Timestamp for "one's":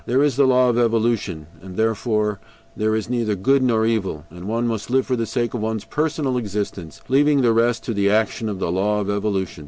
5.61-5.85